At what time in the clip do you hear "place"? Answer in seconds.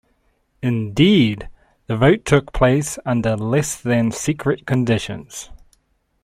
2.53-2.97